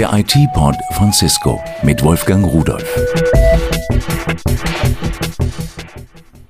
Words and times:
Der 0.00 0.14
IT-Pod 0.14 0.76
von 0.92 1.12
Cisco 1.12 1.60
mit 1.82 2.02
Wolfgang 2.02 2.42
Rudolf. 2.46 2.82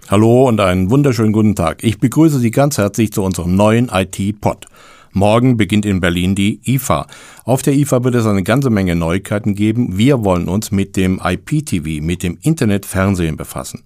Hallo 0.08 0.46
und 0.46 0.60
einen 0.60 0.88
wunderschönen 0.88 1.32
guten 1.32 1.56
Tag. 1.56 1.82
Ich 1.82 1.98
begrüße 1.98 2.38
Sie 2.38 2.52
ganz 2.52 2.78
herzlich 2.78 3.12
zu 3.12 3.24
unserem 3.24 3.56
neuen 3.56 3.88
IT-Pod. 3.92 4.66
Morgen 5.12 5.56
beginnt 5.56 5.86
in 5.86 6.00
Berlin 6.00 6.36
die 6.36 6.60
IFA. 6.64 7.06
Auf 7.44 7.62
der 7.62 7.74
IFA 7.74 8.04
wird 8.04 8.14
es 8.14 8.26
eine 8.26 8.44
ganze 8.44 8.70
Menge 8.70 8.94
Neuigkeiten 8.94 9.56
geben. 9.56 9.98
Wir 9.98 10.24
wollen 10.24 10.48
uns 10.48 10.70
mit 10.70 10.96
dem 10.96 11.20
IPTV, 11.22 12.00
mit 12.00 12.22
dem 12.22 12.38
Internetfernsehen 12.40 13.36
befassen. 13.36 13.82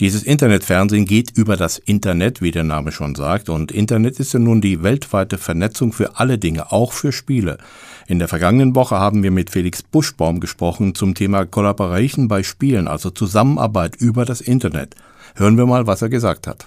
Dieses 0.00 0.22
Internetfernsehen 0.22 1.04
geht 1.04 1.36
über 1.36 1.56
das 1.58 1.76
Internet, 1.76 2.40
wie 2.40 2.50
der 2.50 2.64
Name 2.64 2.90
schon 2.90 3.14
sagt, 3.14 3.50
und 3.50 3.70
Internet 3.70 4.18
ist 4.18 4.32
ja 4.32 4.38
nun 4.38 4.62
die 4.62 4.82
weltweite 4.82 5.36
Vernetzung 5.36 5.92
für 5.92 6.18
alle 6.18 6.38
Dinge, 6.38 6.72
auch 6.72 6.92
für 6.92 7.12
Spiele. 7.12 7.58
In 8.06 8.18
der 8.18 8.28
vergangenen 8.28 8.74
Woche 8.74 8.98
haben 8.98 9.22
wir 9.22 9.30
mit 9.30 9.50
Felix 9.50 9.82
Buschbaum 9.82 10.40
gesprochen 10.40 10.94
zum 10.94 11.14
Thema 11.14 11.44
Collaboration 11.44 12.28
bei 12.28 12.42
Spielen, 12.42 12.88
also 12.88 13.10
Zusammenarbeit 13.10 13.96
über 13.96 14.24
das 14.24 14.40
Internet. 14.40 14.96
Hören 15.34 15.58
wir 15.58 15.66
mal, 15.66 15.86
was 15.86 16.00
er 16.00 16.08
gesagt 16.08 16.46
hat. 16.46 16.66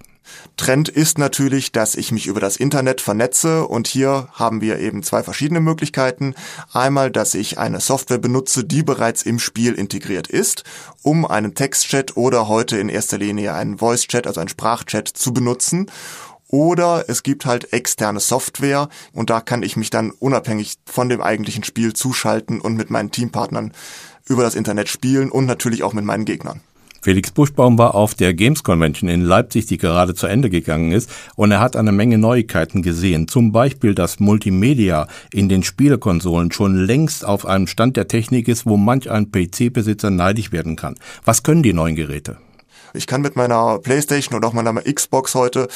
Trend 0.57 0.89
ist 0.89 1.17
natürlich, 1.17 1.71
dass 1.71 1.95
ich 1.95 2.11
mich 2.11 2.27
über 2.27 2.39
das 2.39 2.57
Internet 2.57 3.01
vernetze 3.01 3.67
und 3.67 3.87
hier 3.87 4.29
haben 4.33 4.61
wir 4.61 4.79
eben 4.79 5.03
zwei 5.03 5.23
verschiedene 5.23 5.59
Möglichkeiten. 5.59 6.35
Einmal, 6.71 7.11
dass 7.11 7.33
ich 7.33 7.57
eine 7.57 7.81
Software 7.81 8.17
benutze, 8.17 8.63
die 8.63 8.83
bereits 8.83 9.23
im 9.23 9.39
Spiel 9.39 9.73
integriert 9.73 10.27
ist, 10.27 10.63
um 11.01 11.25
einen 11.25 11.55
Textchat 11.55 12.15
oder 12.17 12.47
heute 12.47 12.77
in 12.77 12.89
erster 12.89 13.17
Linie 13.17 13.53
einen 13.53 13.77
Voice-Chat, 13.77 14.27
also 14.27 14.39
einen 14.39 14.49
Sprachchat 14.49 15.07
zu 15.07 15.33
benutzen. 15.33 15.91
Oder 16.47 17.05
es 17.07 17.23
gibt 17.23 17.45
halt 17.45 17.73
externe 17.73 18.19
Software 18.19 18.89
und 19.13 19.29
da 19.29 19.41
kann 19.41 19.63
ich 19.63 19.75
mich 19.75 19.89
dann 19.89 20.11
unabhängig 20.11 20.75
von 20.85 21.09
dem 21.09 21.21
eigentlichen 21.21 21.63
Spiel 21.63 21.93
zuschalten 21.93 22.61
und 22.61 22.75
mit 22.75 22.89
meinen 22.89 23.11
Teampartnern 23.11 23.73
über 24.27 24.43
das 24.43 24.55
Internet 24.55 24.89
spielen 24.89 25.31
und 25.31 25.45
natürlich 25.45 25.83
auch 25.83 25.93
mit 25.93 26.05
meinen 26.05 26.25
Gegnern. 26.25 26.61
Felix 27.05 27.29
Buschbaum 27.29 27.77
war 27.77 27.93
auf 27.93 28.15
der 28.15 28.33
Games 28.33 28.63
Convention 28.63 29.11
in 29.11 29.21
Leipzig, 29.21 29.67
die 29.67 29.77
gerade 29.77 30.15
zu 30.15 30.25
Ende 30.25 30.49
gegangen 30.49 30.91
ist, 30.91 31.07
und 31.35 31.51
er 31.51 31.59
hat 31.59 31.75
eine 31.75 31.91
Menge 31.91 32.17
Neuigkeiten 32.17 32.81
gesehen. 32.81 33.27
Zum 33.27 33.51
Beispiel, 33.51 33.93
dass 33.93 34.19
Multimedia 34.19 35.05
in 35.31 35.47
den 35.47 35.61
Spielekonsolen 35.61 36.51
schon 36.51 36.75
längst 36.75 37.23
auf 37.23 37.45
einem 37.45 37.67
Stand 37.67 37.95
der 37.95 38.07
Technik 38.07 38.47
ist, 38.47 38.65
wo 38.65 38.75
manch 38.75 39.11
ein 39.11 39.29
PC-Besitzer 39.29 40.09
neidisch 40.09 40.51
werden 40.51 40.75
kann. 40.77 40.95
Was 41.23 41.43
können 41.43 41.61
die 41.61 41.73
neuen 41.73 41.95
Geräte? 41.95 42.37
Ich 42.95 43.07
kann 43.07 43.21
mit 43.21 43.35
meiner 43.35 43.79
Playstation 43.79 44.35
oder 44.37 44.47
auch 44.47 44.53
meiner 44.53 44.73
Xbox 44.81 45.35
heute 45.35 45.67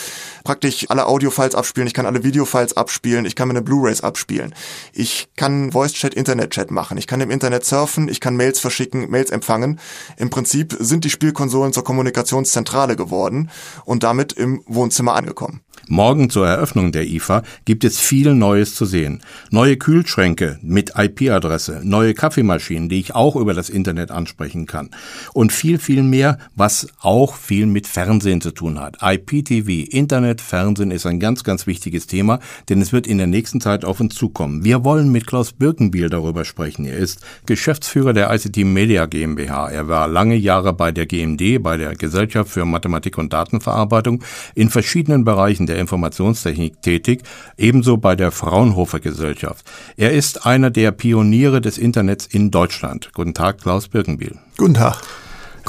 praktisch 0.44 0.86
alle 0.90 1.08
Audio-Files 1.08 1.56
abspielen, 1.56 1.88
ich 1.88 1.94
kann 1.94 2.06
alle 2.06 2.24
Video-Files 2.24 2.78
abspielen, 2.78 3.26
ich 3.26 3.36
kann 3.36 3.48
meine 3.48 3.62
Blu-rays 3.62 4.02
abspielen. 4.02 4.54
Ich 4.94 5.30
kann 5.36 5.72
Voice-Chat, 5.72 6.14
Internet-Chat 6.14 6.72
machen, 6.72 6.98
ich 6.98 7.08
kann 7.08 7.22
im 7.22 7.32
Internet 7.32 7.66
surfen, 7.66 8.08
ich 8.08 8.20
kann 8.20 8.36
Mails 8.36 8.60
verschicken, 8.60 9.10
Mails 9.10 9.32
empfangen. 9.32 9.80
Im 10.18 10.30
Prinzip 10.30 10.76
sind 10.80 11.04
die 11.06 11.10
Spielkonsolen 11.10 11.74
zur 11.74 11.84
Kommunikationszentrale 11.84 12.96
geworden 12.96 13.50
und 13.86 14.04
damit 14.04 14.34
im 14.34 14.64
Wohnzimmer 14.66 15.16
angekommen. 15.16 15.62
Morgen 15.92 16.30
zur 16.30 16.48
Eröffnung 16.48 16.92
der 16.92 17.08
IFA 17.08 17.42
gibt 17.66 17.84
es 17.84 18.00
viel 18.00 18.36
Neues 18.36 18.76
zu 18.76 18.86
sehen. 18.86 19.24
Neue 19.50 19.76
Kühlschränke 19.76 20.60
mit 20.62 20.94
IP-Adresse, 20.96 21.82
neue 21.84 22.14
Kaffeemaschinen, 22.14 22.90
die 22.90 23.00
ich 23.00 23.16
auch 23.16 23.36
über 23.36 23.56
das 23.56 23.72
Internet 23.72 24.12
ansprechen 24.12 24.68
kann. 24.68 24.92
Und 25.34 25.52
viel, 25.52 25.80
viel 25.80 26.04
mehr, 26.04 26.38
was 26.56 26.90
auch 27.02 27.34
viel 27.34 27.66
mit 27.66 27.88
Fernsehen 27.88 28.40
zu 28.40 28.52
tun 28.52 28.80
hat. 28.80 28.98
IPTV, 29.02 29.90
Internet, 29.90 30.42
Fernsehen 30.42 30.92
ist 30.92 31.08
ein 31.08 31.20
ganz, 31.20 31.44
ganz 31.44 31.66
wichtiges 31.66 32.06
Thema, 32.06 32.40
denn 32.70 32.84
es 32.84 32.94
wird 32.94 33.08
in 33.08 33.18
der 33.18 33.26
nächsten 33.26 33.60
Zeit 33.60 33.84
auf 33.84 34.00
uns 34.00 34.14
zukommen. 34.14 34.64
Wir 34.64 34.84
wollen 34.84 35.12
mit 35.12 35.26
Klaus 35.26 35.54
Birkenbiel 35.54 36.12
darüber 36.12 36.46
sprechen. 36.46 36.86
Er 36.86 36.98
ist 36.98 37.26
Geschäftsführer 37.48 38.14
der 38.14 38.32
ICT 38.32 38.58
Media 38.58 39.08
GmbH. 39.08 39.70
Er 39.70 39.88
war 39.88 40.08
lange 40.08 40.36
Jahre 40.36 40.72
bei 40.72 40.92
der 40.92 41.08
GMD, 41.08 41.64
bei 41.64 41.78
der 41.78 41.96
Gesellschaft 41.96 42.52
für 42.52 42.66
Mathematik 42.66 43.18
und 43.18 43.34
Datenverarbeitung, 43.34 44.24
in 44.54 44.70
verschiedenen 44.70 45.24
Bereichen 45.24 45.66
der 45.66 45.79
Informationstechnik 45.80 46.82
tätig, 46.82 47.24
ebenso 47.58 47.98
bei 47.98 48.16
der 48.16 48.32
Fraunhofer 48.32 49.00
Gesellschaft. 49.00 49.66
Er 49.98 50.12
ist 50.12 50.46
einer 50.46 50.70
der 50.70 50.92
Pioniere 50.92 51.62
des 51.62 51.78
Internets 51.78 52.26
in 52.26 52.52
Deutschland. 52.52 53.12
Guten 53.14 53.34
Tag, 53.34 53.62
Klaus 53.62 53.88
Birkenbiel. 53.88 54.38
Guten 54.58 54.76
Tag. 54.76 55.02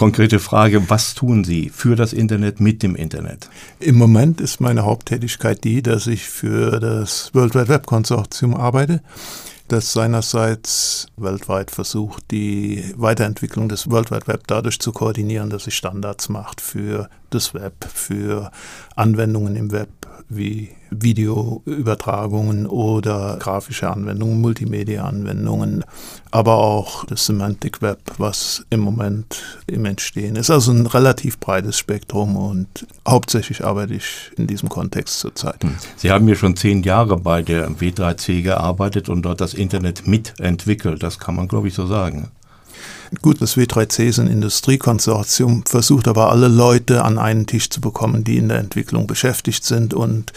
Konkrete 0.01 0.39
Frage, 0.39 0.89
was 0.89 1.15
tun 1.15 1.45
Sie 1.45 1.69
für 1.69 1.95
das 1.95 2.15
Internet 2.15 2.59
mit 2.59 2.83
dem 2.83 2.97
Internet? 2.97 3.51
Im 3.81 3.99
Moment 3.99 4.41
ist 4.41 4.59
meine 4.59 4.87
Haupttätigkeit 4.87 5.63
die, 5.63 5.83
dass 5.83 6.07
ich 6.07 6.25
für 6.25 6.81
das 6.81 7.35
World 7.35 7.55
Wide 7.55 7.69
Web 7.69 7.85
Konsortium 7.85 8.57
arbeite 8.57 9.03
das 9.69 9.93
seinerseits 9.93 11.07
weltweit 11.17 11.71
versucht, 11.71 12.25
die 12.33 12.93
Weiterentwicklung 12.97 13.69
des 13.69 13.89
World 13.89 14.11
Wide 14.11 14.27
Web 14.27 14.43
dadurch 14.49 14.81
zu 14.81 14.91
koordinieren, 14.91 15.49
dass 15.49 15.69
es 15.69 15.75
Standards 15.75 16.29
macht 16.29 16.61
für 16.61 17.09
das 17.31 17.55
Web, 17.55 17.75
für 17.85 18.51
Anwendungen 18.97 19.55
im 19.55 19.71
Web 19.71 19.91
wie 20.31 20.71
Videoübertragungen 20.91 22.67
oder 22.67 23.37
grafische 23.39 23.91
Anwendungen, 23.91 24.41
Multimedia-Anwendungen, 24.41 25.85
aber 26.31 26.55
auch 26.55 27.05
das 27.05 27.27
Semantic 27.27 27.83
Web, 27.83 27.99
was 28.19 28.65
im 28.71 28.81
Moment 28.81 29.43
im 29.67 29.85
Entstehen 29.85 30.37
ist. 30.37 30.51
Also 30.51 30.73
ein 30.73 30.87
relativ 30.87 31.39
breites 31.39 31.79
Spektrum 31.79 32.37
und 32.37 32.87
hauptsächlich 33.07 33.65
arbeite 33.65 33.95
ich 33.95 34.31
in 34.37 34.47
diesem 34.47 34.69
Kontext 34.69 35.19
zurzeit. 35.19 35.63
Hm. 35.63 35.77
Sie 35.97 36.11
haben 36.11 36.29
ja 36.29 36.35
schon 36.35 36.57
zehn 36.57 36.83
Jahre 36.83 37.17
bei 37.17 37.43
der 37.43 37.69
W3C 37.71 38.43
gearbeitet 38.43 39.09
und 39.09 39.23
dort 39.23 39.41
das 39.41 39.55
Internet 39.55 40.07
mitentwickelt. 40.07 41.03
Das 41.03 41.19
kann 41.19 41.37
man, 41.37 41.49
glaube 41.49 41.69
ich, 41.69 41.75
so 41.75 41.87
sagen. 41.87 42.31
Gut, 43.23 43.41
das 43.41 43.57
W3C 43.57 44.05
ist 44.05 44.19
ein 44.21 44.29
Industriekonsortium, 44.29 45.65
versucht 45.67 46.07
aber 46.07 46.31
alle 46.31 46.49
Leute 46.49 47.05
an 47.05 47.19
einen 47.19 47.47
Tisch 47.47 47.69
zu 47.69 47.81
bekommen, 47.81 48.23
die 48.23 48.37
in 48.37 48.49
der 48.49 48.59
Entwicklung 48.59 49.07
beschäftigt 49.07 49.65
sind 49.65 49.95
und 49.95 50.33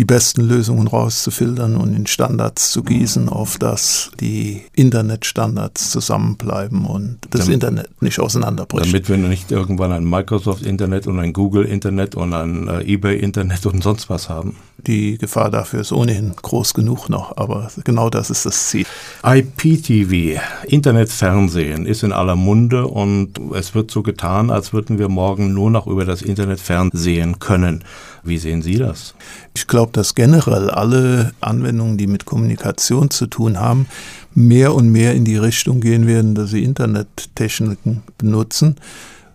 die 0.00 0.06
besten 0.06 0.40
Lösungen 0.40 0.86
rauszufiltern 0.86 1.76
und 1.76 1.94
in 1.94 2.06
Standards 2.06 2.70
zu 2.70 2.82
gießen, 2.82 3.28
auf 3.28 3.58
dass 3.58 4.10
die 4.18 4.62
Internetstandards 4.74 5.90
zusammenbleiben 5.90 6.86
und 6.86 7.18
das 7.28 7.42
damit, 7.42 7.52
Internet 7.52 8.02
nicht 8.02 8.18
auseinanderbricht. 8.18 8.86
Damit 8.86 9.10
wir 9.10 9.18
nicht 9.18 9.52
irgendwann 9.52 9.92
ein 9.92 10.08
Microsoft-Internet 10.08 11.06
und 11.06 11.18
ein 11.18 11.34
Google-Internet 11.34 12.14
und 12.14 12.32
ein 12.32 12.66
äh, 12.68 12.94
eBay-Internet 12.94 13.66
und 13.66 13.82
sonst 13.82 14.08
was 14.08 14.30
haben. 14.30 14.56
Die 14.86 15.18
Gefahr 15.18 15.50
dafür 15.50 15.82
ist 15.82 15.92
ohnehin 15.92 16.32
groß 16.34 16.72
genug 16.72 17.10
noch, 17.10 17.36
aber 17.36 17.70
genau 17.84 18.08
das 18.08 18.30
ist 18.30 18.46
das 18.46 18.68
Ziel. 18.68 18.86
IPTV, 19.22 20.40
Internetfernsehen, 20.66 21.84
ist 21.84 22.02
in 22.04 22.12
aller 22.12 22.36
Munde 22.36 22.86
und 22.86 23.38
es 23.54 23.74
wird 23.74 23.90
so 23.90 24.02
getan, 24.02 24.50
als 24.50 24.72
würden 24.72 24.98
wir 24.98 25.10
morgen 25.10 25.52
nur 25.52 25.70
noch 25.70 25.86
über 25.86 26.06
das 26.06 26.22
Internet 26.22 26.60
fernsehen 26.60 27.38
können. 27.38 27.84
Wie 28.22 28.38
sehen 28.38 28.62
Sie 28.62 28.76
das? 28.76 29.14
Ich 29.54 29.66
glaube, 29.66 29.89
dass 29.96 30.14
generell 30.14 30.70
alle 30.70 31.32
Anwendungen, 31.40 31.98
die 31.98 32.06
mit 32.06 32.24
Kommunikation 32.24 33.10
zu 33.10 33.26
tun 33.26 33.58
haben, 33.58 33.86
mehr 34.34 34.74
und 34.74 34.90
mehr 34.90 35.14
in 35.14 35.24
die 35.24 35.36
Richtung 35.36 35.80
gehen 35.80 36.06
werden, 36.06 36.34
dass 36.34 36.50
sie 36.50 36.64
Internettechniken 36.64 38.02
benutzen. 38.18 38.76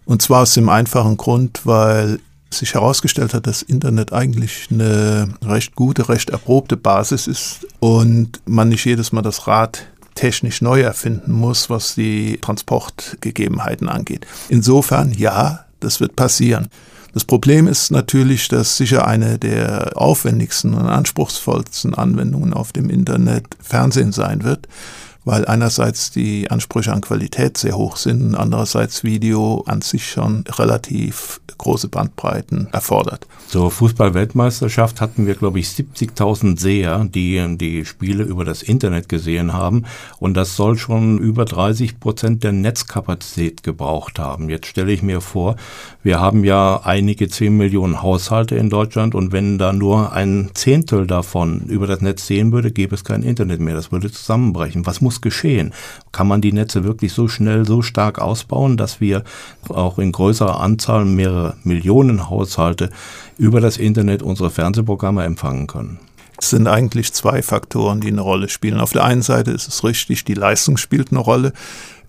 Und 0.05 0.21
zwar 0.21 0.43
aus 0.43 0.53
dem 0.53 0.69
einfachen 0.69 1.17
Grund, 1.17 1.61
weil 1.66 2.19
sich 2.51 2.73
herausgestellt 2.73 3.33
hat, 3.33 3.47
dass 3.47 3.61
Internet 3.61 4.13
eigentlich 4.13 4.67
eine 4.71 5.29
recht 5.43 5.75
gute, 5.75 6.09
recht 6.09 6.29
erprobte 6.29 6.77
Basis 6.77 7.27
ist 7.27 7.67
und 7.79 8.39
man 8.45 8.69
nicht 8.69 8.85
jedes 8.85 9.11
Mal 9.11 9.22
das 9.22 9.47
Rad 9.47 9.87
technisch 10.16 10.61
neu 10.61 10.81
erfinden 10.81 11.33
muss, 11.33 11.69
was 11.69 11.95
die 11.95 12.37
Transportgegebenheiten 12.41 13.89
angeht. 13.89 14.25
Insofern, 14.47 15.11
ja, 15.11 15.66
das 15.81 15.99
wird 15.99 16.16
passieren. 16.16 16.69
Das 17.15 17.23
Problem 17.23 17.65
ist 17.65 17.91
natürlich, 17.91 18.49
dass 18.49 18.75
sicher 18.75 19.07
eine 19.07 19.39
der 19.39 19.93
aufwendigsten 19.95 20.73
und 20.73 20.85
anspruchsvollsten 20.85 21.95
Anwendungen 21.95 22.53
auf 22.53 22.73
dem 22.73 22.90
Internet 22.90 23.45
Fernsehen 23.61 24.11
sein 24.11 24.43
wird 24.43 24.67
weil 25.25 25.45
einerseits 25.45 26.11
die 26.11 26.49
Ansprüche 26.49 26.93
an 26.93 27.01
Qualität 27.01 27.57
sehr 27.57 27.75
hoch 27.75 27.97
sind 27.97 28.35
andererseits 28.35 29.03
Video 29.03 29.63
an 29.67 29.81
sich 29.81 30.09
schon 30.09 30.45
relativ 30.47 31.41
große 31.57 31.87
Bandbreiten 31.87 32.67
erfordert. 32.72 33.27
Zur 33.47 33.72
Fußball-Weltmeisterschaft 33.72 35.01
hatten 35.01 35.25
wir, 35.25 35.35
glaube 35.35 35.59
ich, 35.59 35.67
70.000 35.67 36.59
Seher, 36.59 37.05
die 37.05 37.57
die 37.57 37.85
Spiele 37.85 38.23
über 38.23 38.45
das 38.45 38.61
Internet 38.61 39.09
gesehen 39.09 39.53
haben 39.53 39.85
und 40.19 40.35
das 40.35 40.55
soll 40.55 40.77
schon 40.77 41.17
über 41.17 41.45
30 41.45 41.99
Prozent 41.99 42.43
der 42.43 42.51
Netzkapazität 42.51 43.63
gebraucht 43.63 44.19
haben. 44.19 44.49
Jetzt 44.49 44.67
stelle 44.67 44.91
ich 44.91 45.01
mir 45.01 45.21
vor, 45.21 45.55
wir 46.03 46.19
haben 46.19 46.43
ja 46.43 46.81
einige 46.83 47.28
10 47.28 47.55
Millionen 47.55 48.01
Haushalte 48.01 48.55
in 48.55 48.69
Deutschland 48.69 49.16
und 49.16 49.31
wenn 49.31 49.57
da 49.57 49.73
nur 49.73 50.13
ein 50.13 50.51
Zehntel 50.53 51.07
davon 51.07 51.61
über 51.61 51.87
das 51.87 52.01
Netz 52.01 52.28
sehen 52.28 52.51
würde, 52.51 52.71
gäbe 52.71 52.95
es 52.95 53.03
kein 53.03 53.23
Internet 53.23 53.59
mehr. 53.59 53.75
Das 53.75 53.91
würde 53.91 54.11
zusammenbrechen. 54.11 54.85
Was 54.85 55.01
muss 55.01 55.15
muss 55.16 55.22
geschehen? 55.22 55.73
Kann 56.12 56.28
man 56.28 56.41
die 56.41 56.52
Netze 56.52 56.84
wirklich 56.84 57.14
so 57.14 57.28
schnell, 57.28 57.66
so 57.66 57.82
stark 57.82 58.20
ausbauen, 58.20 58.78
dass 58.78 59.02
wir 59.02 59.23
auch 59.70 59.97
in 60.00 60.12
größerer 60.12 60.59
Anzahl 60.59 61.06
mehrere 61.06 61.56
Millionen 61.64 62.29
Haushalte 62.29 62.90
über 63.38 63.62
das 63.62 63.78
Internet 63.78 64.22
unsere 64.22 64.50
Fernsehprogramme 64.50 65.23
empfangen 65.23 65.67
können? 65.67 66.00
Es 66.38 66.50
sind 66.50 66.67
eigentlich 66.67 67.14
zwei 67.14 67.41
Faktoren, 67.41 68.02
die 68.02 68.09
eine 68.09 68.22
Rolle 68.22 68.50
spielen. 68.50 68.79
Auf 68.82 68.91
der 68.91 69.06
einen 69.06 69.22
Seite 69.22 69.52
ist 69.52 69.70
es 69.70 69.84
richtig, 69.85 70.26
die 70.26 70.34
Leistung 70.34 70.76
spielt 70.76 71.12
eine 71.12 71.20
Rolle. 71.20 71.53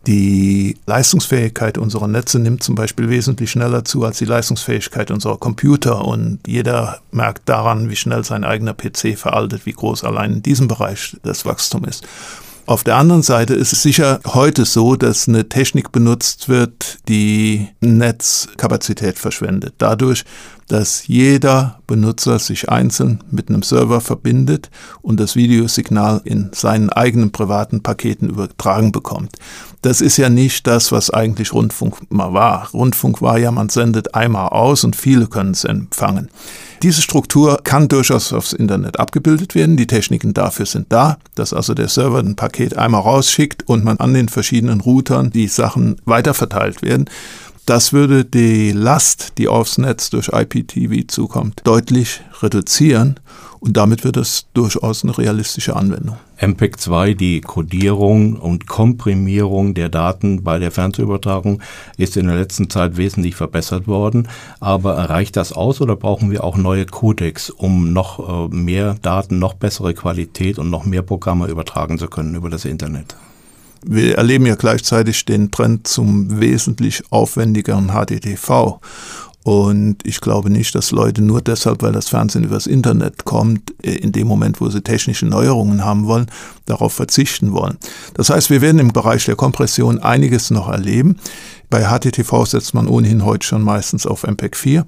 Die 0.06 0.76
Leistungsfähigkeit 0.86 1.78
unserer 1.78 2.06
Netze 2.06 2.38
nimmt 2.38 2.62
zum 2.62 2.76
Beispiel 2.76 3.08
wesentlich 3.08 3.50
schneller 3.50 3.84
zu 3.84 4.04
als 4.04 4.18
die 4.18 4.24
Leistungsfähigkeit 4.24 5.10
unserer 5.10 5.36
Computer. 5.36 6.04
Und 6.04 6.38
jeder 6.46 7.00
merkt 7.10 7.48
daran, 7.48 7.88
wie 7.90 7.96
schnell 7.96 8.24
sein 8.24 8.44
eigener 8.44 8.74
PC 8.74 9.16
veraltet, 9.16 9.66
wie 9.66 9.72
groß 9.72 10.04
allein 10.04 10.34
in 10.34 10.42
diesem 10.42 10.68
Bereich 10.68 11.16
das 11.24 11.44
Wachstum 11.44 11.84
ist. 11.84 12.06
Auf 12.66 12.82
der 12.82 12.96
anderen 12.96 13.22
Seite 13.22 13.54
ist 13.54 13.72
es 13.72 13.84
sicher 13.84 14.18
heute 14.26 14.64
so, 14.64 14.96
dass 14.96 15.28
eine 15.28 15.48
Technik 15.48 15.92
benutzt 15.92 16.48
wird, 16.48 16.98
die 17.08 17.68
Netzkapazität 17.80 19.20
verschwendet. 19.20 19.74
Dadurch, 19.78 20.24
dass 20.66 21.06
jeder 21.06 21.78
Benutzer 21.86 22.40
sich 22.40 22.68
einzeln 22.68 23.22
mit 23.30 23.50
einem 23.50 23.62
Server 23.62 24.00
verbindet 24.00 24.68
und 25.00 25.20
das 25.20 25.36
Videosignal 25.36 26.20
in 26.24 26.50
seinen 26.52 26.90
eigenen 26.90 27.30
privaten 27.30 27.84
Paketen 27.84 28.30
übertragen 28.30 28.90
bekommt. 28.90 29.36
Das 29.82 30.00
ist 30.00 30.16
ja 30.16 30.28
nicht 30.28 30.66
das, 30.66 30.90
was 30.90 31.10
eigentlich 31.10 31.52
Rundfunk 31.52 32.10
mal 32.10 32.32
war. 32.32 32.70
Rundfunk 32.72 33.22
war 33.22 33.38
ja, 33.38 33.52
man 33.52 33.68
sendet 33.68 34.16
einmal 34.16 34.48
aus 34.48 34.82
und 34.82 34.96
viele 34.96 35.28
können 35.28 35.52
es 35.52 35.62
empfangen. 35.62 36.30
Diese 36.82 37.02
Struktur 37.02 37.60
kann 37.64 37.88
durchaus 37.88 38.32
aufs 38.32 38.52
Internet 38.52 39.00
abgebildet 39.00 39.54
werden. 39.54 39.76
Die 39.76 39.86
Techniken 39.86 40.34
dafür 40.34 40.66
sind 40.66 40.92
da, 40.92 41.18
dass 41.34 41.52
also 41.52 41.74
der 41.74 41.88
Server 41.88 42.18
ein 42.18 42.36
Paket 42.36 42.76
einmal 42.76 43.00
rausschickt 43.00 43.66
und 43.68 43.84
man 43.84 43.98
an 43.98 44.14
den 44.14 44.28
verschiedenen 44.28 44.80
Routern 44.80 45.30
die 45.30 45.48
Sachen 45.48 45.96
weiterverteilt 46.04 46.82
werden. 46.82 47.06
Das 47.66 47.92
würde 47.92 48.24
die 48.24 48.70
Last, 48.70 49.38
die 49.38 49.48
aufs 49.48 49.76
Netz 49.76 50.08
durch 50.10 50.30
IPTV 50.32 51.08
zukommt, 51.08 51.62
deutlich 51.64 52.20
reduzieren 52.40 53.18
und 53.58 53.76
damit 53.76 54.04
wird 54.04 54.16
es 54.16 54.46
durchaus 54.54 55.02
eine 55.02 55.18
realistische 55.18 55.74
Anwendung. 55.74 56.16
MPEG 56.40 56.78
2, 56.78 57.14
die 57.14 57.40
Codierung 57.40 58.36
und 58.36 58.68
Komprimierung 58.68 59.74
der 59.74 59.88
Daten 59.88 60.44
bei 60.44 60.60
der 60.60 60.70
Fernsehübertragung 60.70 61.60
ist 61.96 62.16
in 62.16 62.28
der 62.28 62.36
letzten 62.36 62.70
Zeit 62.70 62.96
wesentlich 62.96 63.34
verbessert 63.34 63.88
worden. 63.88 64.28
Aber 64.60 64.96
reicht 65.10 65.34
das 65.34 65.52
aus 65.52 65.80
oder 65.80 65.96
brauchen 65.96 66.30
wir 66.30 66.44
auch 66.44 66.56
neue 66.56 66.86
Codecs, 66.86 67.50
um 67.50 67.92
noch 67.92 68.48
äh, 68.52 68.54
mehr 68.54 68.94
Daten, 69.02 69.40
noch 69.40 69.54
bessere 69.54 69.92
Qualität 69.92 70.60
und 70.60 70.70
noch 70.70 70.84
mehr 70.84 71.02
Programme 71.02 71.48
übertragen 71.48 71.98
zu 71.98 72.06
können 72.06 72.36
über 72.36 72.48
das 72.48 72.64
Internet? 72.64 73.16
Wir 73.88 74.18
erleben 74.18 74.46
ja 74.46 74.56
gleichzeitig 74.56 75.24
den 75.26 75.52
Trend 75.52 75.86
zum 75.86 76.40
wesentlich 76.40 77.04
aufwendigeren 77.10 77.92
HDTV. 77.92 78.80
Und 79.44 80.04
ich 80.04 80.20
glaube 80.20 80.50
nicht, 80.50 80.74
dass 80.74 80.90
Leute 80.90 81.22
nur 81.22 81.40
deshalb, 81.40 81.82
weil 81.82 81.92
das 81.92 82.08
Fernsehen 82.08 82.42
übers 82.42 82.66
Internet 82.66 83.24
kommt, 83.24 83.72
äh, 83.84 83.94
in 83.94 84.10
dem 84.10 84.26
Moment, 84.26 84.60
wo 84.60 84.68
sie 84.70 84.80
technische 84.80 85.24
Neuerungen 85.24 85.84
haben 85.84 86.06
wollen, 86.06 86.26
darauf 86.64 86.94
verzichten 86.94 87.52
wollen. 87.52 87.78
Das 88.14 88.28
heißt, 88.28 88.50
wir 88.50 88.60
werden 88.60 88.80
im 88.80 88.88
Bereich 88.88 89.24
der 89.24 89.36
Kompression 89.36 90.00
einiges 90.00 90.50
noch 90.50 90.68
erleben. 90.68 91.18
Bei 91.70 91.84
HTTV 91.84 92.44
setzt 92.44 92.74
man 92.74 92.88
ohnehin 92.88 93.24
heute 93.24 93.46
schon 93.46 93.62
meistens 93.62 94.04
auf 94.04 94.24
MPEG 94.24 94.56
4. 94.56 94.84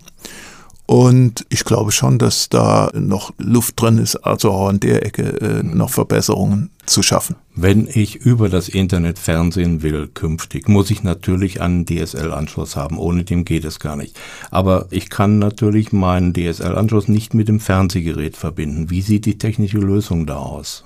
Und 0.87 1.47
ich 1.51 1.65
glaube 1.65 1.93
schon, 1.93 2.19
dass 2.19 2.49
da 2.49 2.91
noch 2.95 3.33
Luft 3.39 3.81
drin 3.81 3.99
ist, 3.99 4.17
also 4.17 4.51
auch 4.51 4.71
an 4.71 4.81
der 4.81 5.07
Ecke 5.07 5.23
äh, 5.41 5.63
noch 5.63 5.91
Verbesserungen 5.91 6.71
zu 6.85 7.05
schaffen. 7.05 7.37
Wenn 7.61 7.89
ich 7.93 8.15
über 8.15 8.49
das 8.49 8.69
Internet 8.69 9.19
fernsehen 9.19 9.83
will 9.83 10.07
künftig, 10.07 10.69
muss 10.69 10.93
ich 10.93 11.03
natürlich 11.03 11.61
einen 11.61 11.87
DSL-Anschluss 11.87 12.77
haben. 12.77 12.99
Ohne 12.99 13.25
dem 13.25 13.45
geht 13.45 13.65
es 13.65 13.81
gar 13.81 13.97
nicht. 13.97 14.17
Aber 14.53 14.87
ich 14.91 15.11
kann 15.11 15.41
natürlich 15.41 15.93
meinen 15.93 16.33
DSL-Anschluss 16.33 17.09
nicht 17.09 17.35
mit 17.35 17.49
dem 17.49 17.59
Fernsehgerät 17.59 18.37
verbinden. 18.37 18.91
Wie 18.91 19.03
sieht 19.03 19.27
die 19.27 19.39
technische 19.39 19.79
Lösung 19.79 20.25
da 20.25 20.37
aus? 20.37 20.85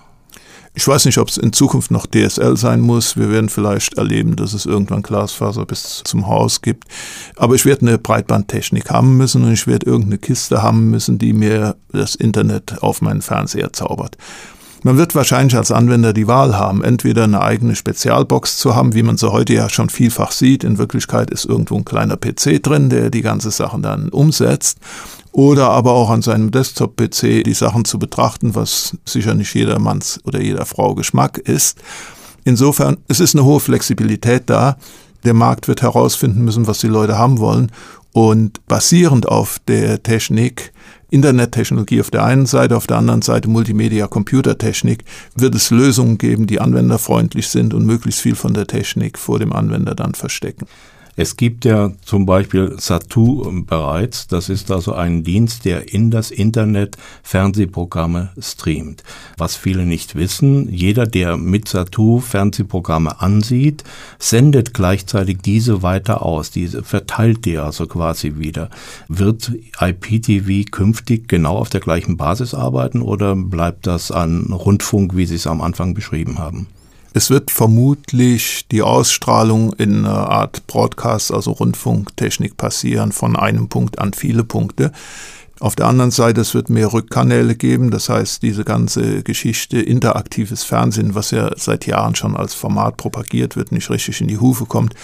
Ich 0.72 0.88
weiß 0.88 1.04
nicht, 1.04 1.18
ob 1.18 1.28
es 1.28 1.36
in 1.36 1.52
Zukunft 1.52 1.90
noch 1.90 2.06
DSL 2.06 2.56
sein 2.56 2.80
muss. 2.80 3.18
Wir 3.18 3.28
werden 3.28 3.50
vielleicht 3.50 3.98
erleben, 3.98 4.36
dass 4.36 4.54
es 4.54 4.64
irgendwann 4.64 5.02
Glasfaser 5.02 5.66
bis 5.66 6.02
zum 6.04 6.26
Haus 6.26 6.62
gibt. 6.62 6.84
Aber 7.36 7.54
ich 7.54 7.66
werde 7.66 7.86
eine 7.86 7.98
Breitbandtechnik 7.98 8.88
haben 8.88 9.18
müssen 9.18 9.44
und 9.44 9.52
ich 9.52 9.66
werde 9.66 9.84
irgendeine 9.84 10.16
Kiste 10.16 10.62
haben 10.62 10.88
müssen, 10.88 11.18
die 11.18 11.34
mir 11.34 11.76
das 11.92 12.14
Internet 12.14 12.82
auf 12.82 13.02
meinen 13.02 13.20
Fernseher 13.20 13.74
zaubert. 13.74 14.16
Man 14.84 14.98
wird 14.98 15.14
wahrscheinlich 15.14 15.56
als 15.56 15.70
Anwender 15.70 16.12
die 16.12 16.26
Wahl 16.26 16.56
haben, 16.56 16.82
entweder 16.82 17.24
eine 17.24 17.40
eigene 17.40 17.76
Spezialbox 17.76 18.58
zu 18.58 18.74
haben, 18.74 18.94
wie 18.94 19.04
man 19.04 19.16
sie 19.16 19.30
heute 19.30 19.54
ja 19.54 19.68
schon 19.68 19.90
vielfach 19.90 20.32
sieht. 20.32 20.64
In 20.64 20.78
Wirklichkeit 20.78 21.30
ist 21.30 21.44
irgendwo 21.44 21.76
ein 21.76 21.84
kleiner 21.84 22.16
PC 22.16 22.60
drin, 22.60 22.90
der 22.90 23.10
die 23.10 23.22
ganze 23.22 23.52
Sachen 23.52 23.82
dann 23.82 24.08
umsetzt 24.08 24.78
oder 25.30 25.70
aber 25.70 25.92
auch 25.92 26.10
an 26.10 26.20
seinem 26.20 26.50
Desktop-PC 26.50 27.44
die 27.44 27.54
Sachen 27.54 27.84
zu 27.84 27.98
betrachten, 27.98 28.54
was 28.54 28.96
sicher 29.04 29.34
nicht 29.34 29.54
jedermanns 29.54 30.20
oder 30.24 30.40
jeder 30.40 30.66
Frau 30.66 30.94
Geschmack 30.94 31.38
ist. 31.38 31.78
Insofern, 32.44 32.98
es 33.08 33.20
ist 33.20 33.34
eine 33.34 33.44
hohe 33.44 33.60
Flexibilität 33.60 34.44
da. 34.46 34.76
Der 35.24 35.34
Markt 35.34 35.68
wird 35.68 35.82
herausfinden 35.82 36.44
müssen, 36.44 36.66
was 36.66 36.80
die 36.80 36.88
Leute 36.88 37.16
haben 37.16 37.38
wollen. 37.38 37.70
Und 38.12 38.66
basierend 38.66 39.26
auf 39.26 39.58
der 39.68 40.02
Technik, 40.02 40.71
Internettechnologie 41.12 42.00
auf 42.00 42.10
der 42.10 42.24
einen 42.24 42.46
Seite, 42.46 42.74
auf 42.74 42.86
der 42.86 42.96
anderen 42.96 43.20
Seite 43.20 43.50
Multimedia-Computertechnik, 43.50 45.04
wird 45.36 45.54
es 45.54 45.70
Lösungen 45.70 46.16
geben, 46.16 46.46
die 46.46 46.58
anwenderfreundlich 46.58 47.48
sind 47.48 47.74
und 47.74 47.84
möglichst 47.84 48.22
viel 48.22 48.34
von 48.34 48.54
der 48.54 48.66
Technik 48.66 49.18
vor 49.18 49.38
dem 49.38 49.52
Anwender 49.52 49.94
dann 49.94 50.14
verstecken. 50.14 50.66
Es 51.14 51.36
gibt 51.36 51.66
ja 51.66 51.92
zum 52.02 52.24
Beispiel 52.24 52.76
Satu 52.78 53.44
bereits. 53.66 54.28
Das 54.28 54.48
ist 54.48 54.70
also 54.70 54.94
ein 54.94 55.22
Dienst, 55.24 55.66
der 55.66 55.92
in 55.92 56.10
das 56.10 56.30
Internet 56.30 56.96
Fernsehprogramme 57.22 58.30
streamt. 58.38 59.02
Was 59.36 59.54
viele 59.54 59.84
nicht 59.84 60.14
wissen, 60.14 60.72
jeder, 60.72 61.06
der 61.06 61.36
mit 61.36 61.68
Satu 61.68 62.20
Fernsehprogramme 62.20 63.20
ansieht, 63.20 63.84
sendet 64.18 64.72
gleichzeitig 64.72 65.38
diese 65.44 65.82
weiter 65.82 66.22
aus. 66.22 66.50
Diese 66.50 66.82
verteilt 66.82 67.44
die 67.44 67.58
also 67.58 67.86
quasi 67.86 68.38
wieder. 68.38 68.70
Wird 69.08 69.52
IPTV 69.78 70.70
künftig 70.70 71.28
genau 71.28 71.58
auf 71.58 71.68
der 71.68 71.80
gleichen 71.80 72.16
Basis 72.16 72.54
arbeiten 72.54 73.02
oder 73.02 73.36
bleibt 73.36 73.86
das 73.86 74.10
an 74.10 74.50
Rundfunk, 74.50 75.14
wie 75.14 75.26
Sie 75.26 75.34
es 75.34 75.46
am 75.46 75.60
Anfang 75.60 75.92
beschrieben 75.92 76.38
haben? 76.38 76.68
Es 77.14 77.28
wird 77.28 77.50
vermutlich 77.50 78.66
die 78.70 78.80
Ausstrahlung 78.80 79.74
in 79.74 80.06
einer 80.06 80.30
Art 80.30 80.66
Broadcast, 80.66 81.32
also 81.32 81.52
Rundfunktechnik 81.52 82.56
passieren, 82.56 83.12
von 83.12 83.36
einem 83.36 83.68
Punkt 83.68 83.98
an 83.98 84.14
viele 84.14 84.44
Punkte. 84.44 84.92
Auf 85.62 85.76
der 85.76 85.86
anderen 85.86 86.10
Seite, 86.10 86.40
es 86.40 86.54
wird 86.54 86.70
mehr 86.70 86.92
Rückkanäle 86.92 87.54
geben, 87.54 87.92
das 87.92 88.08
heißt, 88.08 88.42
diese 88.42 88.64
ganze 88.64 89.22
Geschichte 89.22 89.80
interaktives 89.80 90.64
Fernsehen, 90.64 91.14
was 91.14 91.30
ja 91.30 91.52
seit 91.56 91.86
Jahren 91.86 92.16
schon 92.16 92.36
als 92.36 92.52
Format 92.52 92.96
propagiert 92.96 93.54
wird, 93.54 93.70
nicht 93.70 93.88
richtig 93.88 94.20
in 94.20 94.26
die 94.26 94.38
Hufe 94.38 94.66
kommt, 94.66 94.94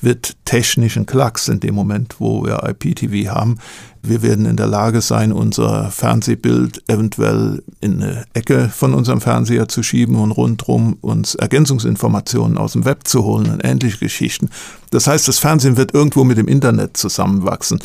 wird 0.00 0.34
technischen 0.44 1.06
Klacks 1.06 1.46
in 1.46 1.60
dem 1.60 1.76
Moment, 1.76 2.16
wo 2.18 2.44
wir 2.44 2.64
IPTV 2.68 3.30
haben. 3.30 3.58
Wir 4.02 4.20
werden 4.22 4.46
in 4.46 4.56
der 4.56 4.66
Lage 4.66 5.02
sein, 5.02 5.30
unser 5.30 5.92
Fernsehbild 5.92 6.82
eventuell 6.88 7.62
in 7.80 8.02
eine 8.02 8.24
Ecke 8.34 8.70
von 8.74 8.94
unserem 8.94 9.20
Fernseher 9.20 9.68
zu 9.68 9.84
schieben 9.84 10.16
und 10.16 10.32
rundherum 10.32 10.98
uns 11.00 11.36
Ergänzungsinformationen 11.36 12.58
aus 12.58 12.72
dem 12.72 12.84
Web 12.84 13.06
zu 13.06 13.22
holen 13.22 13.52
und 13.52 13.64
ähnliche 13.64 13.98
Geschichten. 13.98 14.50
Das 14.90 15.06
heißt, 15.06 15.28
das 15.28 15.38
Fernsehen 15.38 15.76
wird 15.76 15.94
irgendwo 15.94 16.24
mit 16.24 16.38
dem 16.38 16.48
Internet 16.48 16.96
zusammenwachsen. 16.96 17.78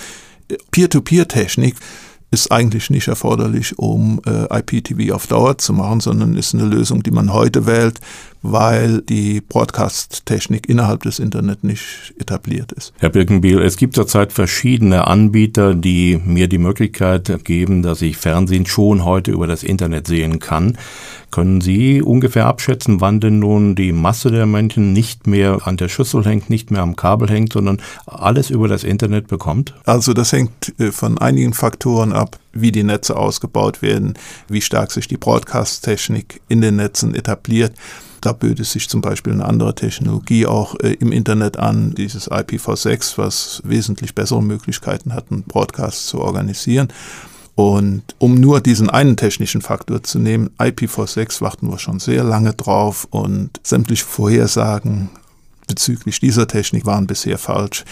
Peer-to-Peer-Technik 0.72 1.76
ist 2.34 2.52
eigentlich 2.52 2.90
nicht 2.90 3.08
erforderlich, 3.08 3.78
um 3.78 4.20
äh, 4.26 4.60
IPTV 4.60 5.14
auf 5.14 5.28
Dauer 5.28 5.60
zu 5.60 5.72
machen, 5.72 6.00
sondern 6.00 6.36
ist 6.36 6.56
eine 6.56 6.66
Lösung, 6.66 7.04
die 7.04 7.12
man 7.12 7.32
heute 7.32 7.68
wählt, 7.68 8.00
weil 8.44 9.02
die 9.02 9.42
Broadcast-Technik 9.42 10.70
innerhalb 10.70 11.04
des 11.04 11.18
Internet 11.18 11.64
nicht 11.64 12.14
etabliert 12.20 12.74
ist. 12.74 12.94
Herr 13.00 13.10
Birkenbiel, 13.10 13.62
es 13.62 13.78
gibt 13.78 13.96
zurzeit 13.96 14.34
verschiedene 14.34 15.08
Anbieter, 15.08 15.74
die 15.74 16.22
mir 16.24 16.48
die 16.48 16.58
Möglichkeit 16.58 17.44
geben, 17.46 17.82
dass 17.82 18.02
ich 18.02 18.18
Fernsehen 18.18 18.66
schon 18.66 19.06
heute 19.06 19.32
über 19.32 19.48
das 19.48 19.64
Internet 19.64 20.08
sehen 20.08 20.40
kann. 20.40 20.78
Können 21.32 21.62
Sie 21.62 22.02
ungefähr 22.02 22.46
abschätzen, 22.46 23.02
wann 23.02 23.20
denn 23.20 23.40
nun 23.40 23.74
die 23.74 23.92
Masse 23.92 24.30
der 24.30 24.46
Menschen 24.46 24.94
nicht 24.94 25.26
mehr 25.26 25.66
an 25.66 25.78
der 25.78 25.88
Schüssel 25.88 26.24
hängt, 26.26 26.50
nicht 26.50 26.70
mehr 26.70 26.82
am 26.82 26.96
Kabel 26.96 27.30
hängt, 27.30 27.54
sondern 27.54 27.82
alles 28.06 28.50
über 28.50 28.68
das 28.68 28.84
Internet 28.84 29.28
bekommt? 29.28 29.74
Also 29.86 30.14
das 30.14 30.32
hängt 30.34 30.80
äh, 30.80 30.92
von 30.92 31.18
einigen 31.18 31.54
Faktoren 31.54 32.14
ab, 32.14 32.38
wie 32.54 32.72
die 32.72 32.84
Netze 32.84 33.16
ausgebaut 33.16 33.82
werden, 33.82 34.14
wie 34.48 34.62
stark 34.62 34.92
sich 34.92 35.08
die 35.08 35.18
Broadcast-Technik 35.18 36.42
in 36.48 36.62
den 36.62 36.78
Netzen 36.78 37.16
etabliert. 37.16 37.74
Da 38.22 38.32
böte 38.32 38.64
sich 38.64 38.88
zum 38.88 39.02
Beispiel 39.02 39.34
eine 39.34 39.46
andere 39.46 39.76
Technologie 39.76 40.46
auch 40.46 40.76
äh, 40.80 40.94
im 40.94 41.12
Internet 41.12 41.58
an, 41.58 41.94
dieses 41.94 42.32
IPv6, 42.32 43.18
was 43.18 43.62
wesentlich 43.66 44.16
bessere 44.16 44.42
Möglichkeiten 44.42 45.14
hat, 45.14 45.26
einen 45.30 45.44
Broadcast 45.44 46.08
zu 46.08 46.20
organisieren. 46.20 46.88
Und 47.56 48.04
um 48.18 48.36
nur 48.36 48.62
diesen 48.62 48.90
einen 48.90 49.18
technischen 49.18 49.62
Faktor 49.62 50.02
zu 50.04 50.20
nehmen, 50.20 50.50
IPv6 50.58 51.42
warten 51.42 51.70
wir 51.70 51.78
schon 51.78 52.00
sehr 52.00 52.24
lange 52.24 52.54
drauf 52.54 53.08
und 53.12 53.60
sämtliche 53.62 54.06
Vorhersagen 54.06 55.10
bezüglich 55.68 56.20
dieser 56.20 56.48
Technik 56.48 56.86
waren 56.86 57.08
bisher 57.08 57.38
falsch. 57.38 57.84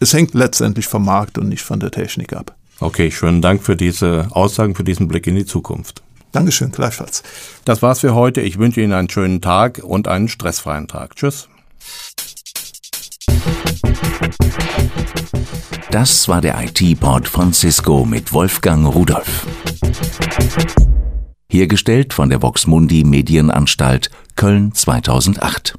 Es 0.00 0.12
hängt 0.12 0.34
letztendlich 0.34 0.86
vom 0.86 1.04
Markt 1.04 1.38
und 1.38 1.48
nicht 1.48 1.62
von 1.62 1.80
der 1.80 1.90
Technik 1.90 2.32
ab. 2.32 2.55
Okay, 2.78 3.10
schönen 3.10 3.40
Dank 3.40 3.62
für 3.62 3.76
diese 3.76 4.28
Aussagen, 4.30 4.74
für 4.74 4.84
diesen 4.84 5.08
Blick 5.08 5.26
in 5.26 5.34
die 5.34 5.46
Zukunft. 5.46 6.02
Dankeschön, 6.32 6.70
gleichfalls. 6.70 7.22
Das 7.64 7.80
war's 7.80 8.00
für 8.00 8.14
heute. 8.14 8.42
Ich 8.42 8.58
wünsche 8.58 8.82
Ihnen 8.82 8.92
einen 8.92 9.08
schönen 9.08 9.40
Tag 9.40 9.80
und 9.82 10.08
einen 10.08 10.28
stressfreien 10.28 10.86
Tag. 10.86 11.16
Tschüss. 11.16 11.48
Das 15.90 16.28
war 16.28 16.42
der 16.42 16.62
IT-Pod 16.62 17.26
von 17.26 17.54
Cisco 17.54 18.04
mit 18.04 18.34
Wolfgang 18.34 18.86
Rudolf. 18.94 19.46
Hergestellt 21.48 22.12
von 22.12 22.28
der 22.28 22.42
Voxmundi 22.42 23.04
Medienanstalt 23.04 24.10
Köln 24.34 24.74
2008. 24.74 25.78